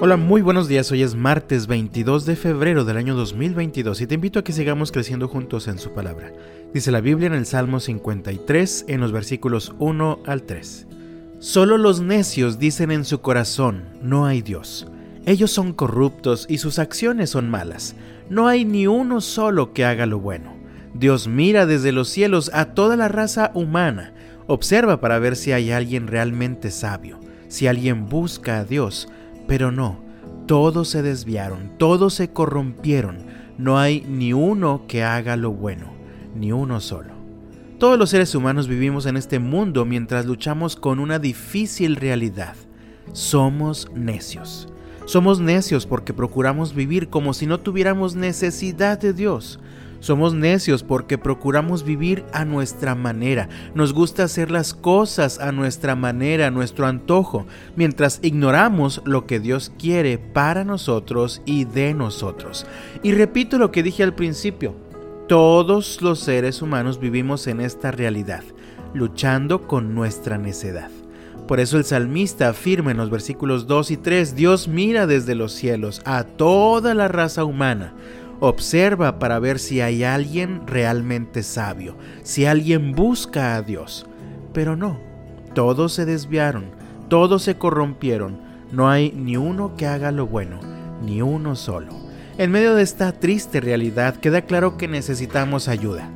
Hola, 0.00 0.16
muy 0.16 0.42
buenos 0.42 0.66
días. 0.66 0.90
Hoy 0.90 1.02
es 1.02 1.14
martes 1.14 1.68
22 1.68 2.26
de 2.26 2.34
febrero 2.34 2.84
del 2.84 2.96
año 2.96 3.14
2022 3.14 4.00
y 4.00 4.06
te 4.08 4.16
invito 4.16 4.40
a 4.40 4.44
que 4.44 4.52
sigamos 4.52 4.90
creciendo 4.90 5.28
juntos 5.28 5.68
en 5.68 5.78
su 5.78 5.92
palabra. 5.92 6.32
Dice 6.74 6.90
la 6.90 7.00
Biblia 7.00 7.28
en 7.28 7.34
el 7.34 7.46
Salmo 7.46 7.78
53 7.78 8.86
en 8.88 9.00
los 9.00 9.12
versículos 9.12 9.72
1 9.78 10.18
al 10.26 10.42
3. 10.42 10.88
Solo 11.38 11.78
los 11.78 12.00
necios 12.00 12.58
dicen 12.58 12.90
en 12.90 13.04
su 13.04 13.20
corazón, 13.20 13.84
no 14.02 14.26
hay 14.26 14.42
Dios. 14.42 14.88
Ellos 15.26 15.52
son 15.52 15.72
corruptos 15.72 16.46
y 16.50 16.58
sus 16.58 16.80
acciones 16.80 17.30
son 17.30 17.48
malas. 17.48 17.94
No 18.28 18.48
hay 18.48 18.64
ni 18.64 18.88
uno 18.88 19.20
solo 19.20 19.72
que 19.72 19.84
haga 19.84 20.06
lo 20.06 20.18
bueno. 20.18 20.56
Dios 20.92 21.28
mira 21.28 21.66
desde 21.66 21.92
los 21.92 22.08
cielos 22.08 22.50
a 22.52 22.74
toda 22.74 22.96
la 22.96 23.08
raza 23.08 23.52
humana. 23.54 24.12
Observa 24.48 25.00
para 25.00 25.20
ver 25.20 25.36
si 25.36 25.52
hay 25.52 25.70
alguien 25.70 26.08
realmente 26.08 26.72
sabio, 26.72 27.20
si 27.48 27.68
alguien 27.68 28.08
busca 28.08 28.58
a 28.58 28.64
Dios 28.64 29.08
pero 29.46 29.70
no, 29.70 30.00
todos 30.46 30.88
se 30.88 31.02
desviaron, 31.02 31.72
todos 31.78 32.14
se 32.14 32.30
corrompieron, 32.30 33.18
no 33.58 33.78
hay 33.78 34.04
ni 34.08 34.32
uno 34.32 34.84
que 34.88 35.02
haga 35.02 35.36
lo 35.36 35.52
bueno, 35.52 35.92
ni 36.34 36.52
uno 36.52 36.80
solo. 36.80 37.14
Todos 37.78 37.98
los 37.98 38.10
seres 38.10 38.34
humanos 38.34 38.68
vivimos 38.68 39.04
en 39.06 39.16
este 39.16 39.38
mundo 39.38 39.84
mientras 39.84 40.26
luchamos 40.26 40.76
con 40.76 41.00
una 41.00 41.18
difícil 41.18 41.96
realidad. 41.96 42.54
Somos 43.12 43.90
necios. 43.94 44.68
Somos 45.06 45.40
necios 45.40 45.84
porque 45.86 46.14
procuramos 46.14 46.74
vivir 46.74 47.10
como 47.10 47.34
si 47.34 47.46
no 47.46 47.60
tuviéramos 47.60 48.14
necesidad 48.14 48.98
de 48.98 49.12
Dios. 49.12 49.60
Somos 50.04 50.34
necios 50.34 50.82
porque 50.82 51.16
procuramos 51.16 51.82
vivir 51.82 52.26
a 52.34 52.44
nuestra 52.44 52.94
manera. 52.94 53.48
Nos 53.74 53.94
gusta 53.94 54.24
hacer 54.24 54.50
las 54.50 54.74
cosas 54.74 55.38
a 55.38 55.50
nuestra 55.50 55.96
manera, 55.96 56.48
a 56.48 56.50
nuestro 56.50 56.84
antojo, 56.84 57.46
mientras 57.74 58.18
ignoramos 58.20 59.00
lo 59.06 59.26
que 59.26 59.40
Dios 59.40 59.72
quiere 59.78 60.18
para 60.18 60.62
nosotros 60.62 61.40
y 61.46 61.64
de 61.64 61.94
nosotros. 61.94 62.66
Y 63.02 63.12
repito 63.12 63.56
lo 63.56 63.70
que 63.72 63.82
dije 63.82 64.02
al 64.02 64.14
principio. 64.14 64.74
Todos 65.26 66.02
los 66.02 66.20
seres 66.20 66.60
humanos 66.60 67.00
vivimos 67.00 67.46
en 67.46 67.62
esta 67.62 67.90
realidad, 67.90 68.44
luchando 68.92 69.66
con 69.66 69.94
nuestra 69.94 70.36
necedad. 70.36 70.90
Por 71.48 71.60
eso 71.60 71.78
el 71.78 71.84
salmista 71.84 72.50
afirma 72.50 72.90
en 72.90 72.98
los 72.98 73.08
versículos 73.08 73.66
2 73.66 73.90
y 73.92 73.96
3, 73.96 74.36
Dios 74.36 74.68
mira 74.68 75.06
desde 75.06 75.34
los 75.34 75.52
cielos 75.52 76.02
a 76.04 76.24
toda 76.24 76.92
la 76.92 77.08
raza 77.08 77.44
humana 77.44 77.94
Observa 78.40 79.18
para 79.18 79.38
ver 79.38 79.58
si 79.58 79.80
hay 79.80 80.04
alguien 80.04 80.66
realmente 80.66 81.42
sabio, 81.42 81.96
si 82.22 82.46
alguien 82.46 82.92
busca 82.92 83.54
a 83.54 83.62
Dios. 83.62 84.06
Pero 84.52 84.76
no, 84.76 84.98
todos 85.54 85.92
se 85.92 86.04
desviaron, 86.04 86.66
todos 87.08 87.42
se 87.42 87.56
corrompieron, 87.56 88.38
no 88.72 88.90
hay 88.90 89.12
ni 89.12 89.36
uno 89.36 89.76
que 89.76 89.86
haga 89.86 90.10
lo 90.10 90.26
bueno, 90.26 90.60
ni 91.04 91.22
uno 91.22 91.54
solo. 91.54 91.92
En 92.36 92.50
medio 92.50 92.74
de 92.74 92.82
esta 92.82 93.12
triste 93.12 93.60
realidad 93.60 94.16
queda 94.16 94.42
claro 94.42 94.76
que 94.76 94.88
necesitamos 94.88 95.68
ayuda. 95.68 96.08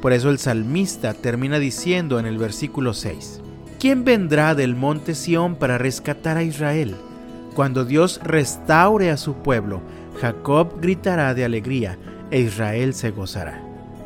Por 0.00 0.12
eso 0.12 0.30
el 0.30 0.38
salmista 0.38 1.12
termina 1.12 1.58
diciendo 1.58 2.18
en 2.18 2.26
el 2.26 2.38
versículo 2.38 2.94
6, 2.94 3.40
¿quién 3.78 4.04
vendrá 4.04 4.54
del 4.54 4.74
monte 4.74 5.14
Sión 5.14 5.56
para 5.56 5.76
rescatar 5.76 6.38
a 6.38 6.42
Israel? 6.42 6.96
Cuando 7.56 7.86
Dios 7.86 8.20
restaure 8.22 9.10
a 9.10 9.16
su 9.16 9.36
pueblo, 9.36 9.80
Jacob 10.20 10.78
gritará 10.78 11.32
de 11.32 11.42
alegría 11.42 11.96
e 12.30 12.40
Israel 12.40 12.92
se 12.92 13.12
gozará. 13.12 13.62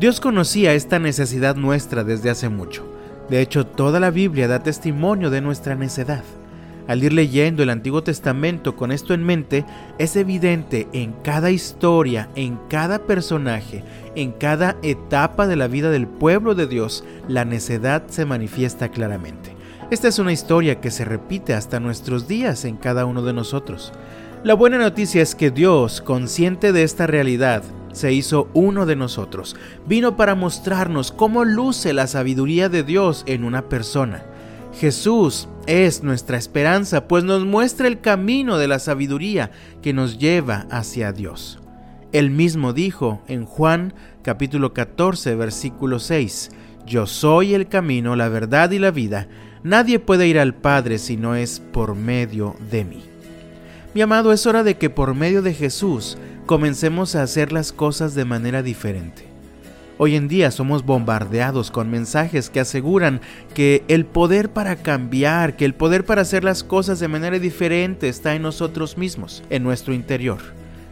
Dios 0.00 0.18
conocía 0.18 0.72
esta 0.72 0.98
necesidad 0.98 1.54
nuestra 1.54 2.04
desde 2.04 2.30
hace 2.30 2.48
mucho. 2.48 2.86
De 3.28 3.42
hecho, 3.42 3.66
toda 3.66 4.00
la 4.00 4.08
Biblia 4.08 4.48
da 4.48 4.62
testimonio 4.62 5.28
de 5.28 5.42
nuestra 5.42 5.74
necedad. 5.74 6.24
Al 6.88 7.04
ir 7.04 7.12
leyendo 7.12 7.62
el 7.62 7.68
Antiguo 7.68 8.02
Testamento 8.02 8.76
con 8.76 8.90
esto 8.90 9.12
en 9.12 9.22
mente, 9.22 9.66
es 9.98 10.16
evidente 10.16 10.88
en 10.94 11.12
cada 11.22 11.50
historia, 11.50 12.30
en 12.36 12.58
cada 12.70 13.00
personaje, 13.00 13.84
en 14.16 14.32
cada 14.32 14.76
etapa 14.82 15.46
de 15.46 15.56
la 15.56 15.68
vida 15.68 15.90
del 15.90 16.06
pueblo 16.06 16.54
de 16.54 16.66
Dios, 16.66 17.04
la 17.28 17.44
necedad 17.44 18.04
se 18.08 18.24
manifiesta 18.24 18.88
claramente. 18.88 19.53
Esta 19.90 20.08
es 20.08 20.18
una 20.18 20.32
historia 20.32 20.80
que 20.80 20.90
se 20.90 21.04
repite 21.04 21.52
hasta 21.52 21.78
nuestros 21.78 22.26
días 22.26 22.64
en 22.64 22.76
cada 22.76 23.04
uno 23.04 23.20
de 23.22 23.34
nosotros. 23.34 23.92
La 24.42 24.54
buena 24.54 24.78
noticia 24.78 25.20
es 25.20 25.34
que 25.34 25.50
Dios, 25.50 26.00
consciente 26.00 26.72
de 26.72 26.84
esta 26.84 27.06
realidad, 27.06 27.62
se 27.92 28.12
hizo 28.12 28.48
uno 28.54 28.86
de 28.86 28.96
nosotros. 28.96 29.56
Vino 29.86 30.16
para 30.16 30.34
mostrarnos 30.34 31.12
cómo 31.12 31.44
luce 31.44 31.92
la 31.92 32.06
sabiduría 32.06 32.70
de 32.70 32.82
Dios 32.82 33.24
en 33.26 33.44
una 33.44 33.68
persona. 33.68 34.24
Jesús 34.72 35.48
es 35.66 36.02
nuestra 36.02 36.38
esperanza, 36.38 37.06
pues 37.06 37.22
nos 37.22 37.44
muestra 37.44 37.86
el 37.86 38.00
camino 38.00 38.56
de 38.56 38.68
la 38.68 38.78
sabiduría 38.78 39.50
que 39.82 39.92
nos 39.92 40.18
lleva 40.18 40.66
hacia 40.70 41.12
Dios. 41.12 41.60
Él 42.12 42.30
mismo 42.30 42.72
dijo 42.72 43.22
en 43.28 43.44
Juan 43.44 43.92
capítulo 44.22 44.72
14 44.72 45.34
versículo 45.34 45.98
6, 45.98 46.50
Yo 46.86 47.06
soy 47.06 47.54
el 47.54 47.68
camino, 47.68 48.16
la 48.16 48.28
verdad 48.28 48.70
y 48.70 48.78
la 48.78 48.90
vida. 48.90 49.28
Nadie 49.64 49.98
puede 49.98 50.28
ir 50.28 50.38
al 50.38 50.52
Padre 50.52 50.98
si 50.98 51.16
no 51.16 51.34
es 51.34 51.58
por 51.58 51.94
medio 51.94 52.54
de 52.70 52.84
mí. 52.84 53.02
Mi 53.94 54.02
amado, 54.02 54.30
es 54.30 54.46
hora 54.46 54.62
de 54.62 54.76
que 54.76 54.90
por 54.90 55.14
medio 55.14 55.40
de 55.40 55.54
Jesús 55.54 56.18
comencemos 56.44 57.16
a 57.16 57.22
hacer 57.22 57.50
las 57.50 57.72
cosas 57.72 58.14
de 58.14 58.26
manera 58.26 58.62
diferente. 58.62 59.24
Hoy 59.96 60.16
en 60.16 60.28
día 60.28 60.50
somos 60.50 60.84
bombardeados 60.84 61.70
con 61.70 61.90
mensajes 61.90 62.50
que 62.50 62.60
aseguran 62.60 63.22
que 63.54 63.84
el 63.88 64.04
poder 64.04 64.50
para 64.50 64.76
cambiar, 64.76 65.56
que 65.56 65.64
el 65.64 65.72
poder 65.72 66.04
para 66.04 66.20
hacer 66.20 66.44
las 66.44 66.62
cosas 66.62 67.00
de 67.00 67.08
manera 67.08 67.38
diferente 67.38 68.10
está 68.10 68.34
en 68.34 68.42
nosotros 68.42 68.98
mismos, 68.98 69.42
en 69.48 69.62
nuestro 69.62 69.94
interior. 69.94 70.40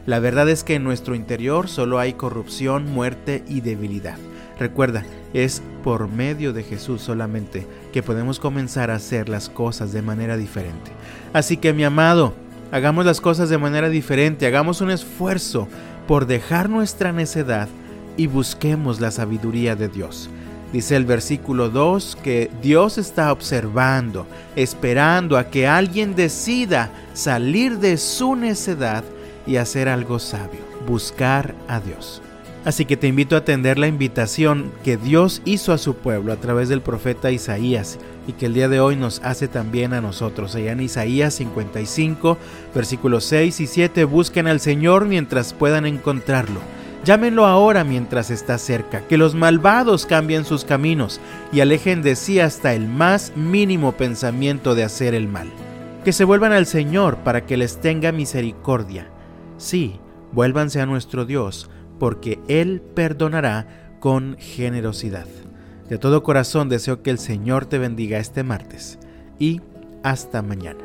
La 0.06 0.18
verdad 0.18 0.48
es 0.48 0.64
que 0.64 0.76
en 0.76 0.84
nuestro 0.84 1.14
interior 1.14 1.68
solo 1.68 1.98
hay 1.98 2.14
corrupción, 2.14 2.90
muerte 2.90 3.44
y 3.46 3.60
debilidad. 3.60 4.16
Recuerda, 4.58 5.04
es 5.34 5.62
por 5.82 6.08
medio 6.08 6.52
de 6.52 6.62
Jesús 6.62 7.02
solamente 7.02 7.66
que 7.92 8.02
podemos 8.02 8.38
comenzar 8.38 8.90
a 8.90 8.96
hacer 8.96 9.28
las 9.28 9.48
cosas 9.48 9.92
de 9.92 10.02
manera 10.02 10.36
diferente. 10.36 10.90
Así 11.32 11.56
que 11.56 11.72
mi 11.72 11.84
amado, 11.84 12.34
Hagamos 12.72 13.04
las 13.04 13.20
cosas 13.20 13.50
de 13.50 13.58
manera 13.58 13.90
diferente, 13.90 14.46
hagamos 14.46 14.80
un 14.80 14.90
esfuerzo 14.90 15.68
por 16.08 16.26
dejar 16.26 16.70
nuestra 16.70 17.12
necedad 17.12 17.68
y 18.16 18.28
busquemos 18.28 18.98
la 18.98 19.10
sabiduría 19.10 19.76
de 19.76 19.88
Dios. 19.88 20.30
Dice 20.72 20.96
el 20.96 21.04
versículo 21.04 21.68
2 21.68 22.16
que 22.22 22.50
Dios 22.62 22.96
está 22.96 23.30
observando, 23.30 24.26
esperando 24.56 25.36
a 25.36 25.50
que 25.50 25.66
alguien 25.66 26.14
decida 26.14 26.90
salir 27.12 27.78
de 27.78 27.98
su 27.98 28.36
necedad 28.36 29.04
y 29.46 29.56
hacer 29.56 29.90
algo 29.90 30.18
sabio, 30.18 30.60
buscar 30.86 31.54
a 31.68 31.78
Dios. 31.78 32.22
Así 32.64 32.84
que 32.84 32.96
te 32.96 33.08
invito 33.08 33.34
a 33.34 33.40
atender 33.40 33.76
la 33.76 33.88
invitación 33.88 34.70
que 34.84 34.96
Dios 34.96 35.42
hizo 35.44 35.72
a 35.72 35.78
su 35.78 35.96
pueblo 35.96 36.32
a 36.32 36.36
través 36.36 36.68
del 36.68 36.80
profeta 36.80 37.32
Isaías 37.32 37.98
y 38.28 38.34
que 38.34 38.46
el 38.46 38.54
día 38.54 38.68
de 38.68 38.78
hoy 38.78 38.94
nos 38.94 39.20
hace 39.24 39.48
también 39.48 39.92
a 39.92 40.00
nosotros. 40.00 40.54
Allá 40.54 40.70
en 40.70 40.80
Isaías 40.80 41.34
55, 41.34 42.38
versículos 42.72 43.24
6 43.24 43.60
y 43.60 43.66
7, 43.66 44.04
busquen 44.04 44.46
al 44.46 44.60
Señor 44.60 45.06
mientras 45.06 45.54
puedan 45.54 45.86
encontrarlo. 45.86 46.60
Llámenlo 47.04 47.46
ahora 47.46 47.82
mientras 47.82 48.30
está 48.30 48.58
cerca, 48.58 49.00
que 49.08 49.16
los 49.16 49.34
malvados 49.34 50.06
cambien 50.06 50.44
sus 50.44 50.64
caminos 50.64 51.20
y 51.52 51.58
alejen 51.58 52.00
de 52.00 52.14
sí 52.14 52.38
hasta 52.38 52.74
el 52.74 52.86
más 52.86 53.32
mínimo 53.34 53.90
pensamiento 53.90 54.76
de 54.76 54.84
hacer 54.84 55.16
el 55.16 55.26
mal. 55.26 55.50
Que 56.04 56.12
se 56.12 56.22
vuelvan 56.22 56.52
al 56.52 56.66
Señor 56.66 57.16
para 57.18 57.44
que 57.44 57.56
les 57.56 57.80
tenga 57.80 58.12
misericordia. 58.12 59.08
Sí, 59.56 59.98
vuélvanse 60.30 60.80
a 60.80 60.86
nuestro 60.86 61.24
Dios 61.24 61.68
porque 62.02 62.40
Él 62.48 62.82
perdonará 62.96 63.94
con 64.00 64.36
generosidad. 64.36 65.28
De 65.88 65.98
todo 65.98 66.24
corazón 66.24 66.68
deseo 66.68 67.00
que 67.00 67.10
el 67.10 67.18
Señor 67.20 67.66
te 67.66 67.78
bendiga 67.78 68.18
este 68.18 68.42
martes 68.42 68.98
y 69.38 69.60
hasta 70.02 70.42
mañana. 70.42 70.82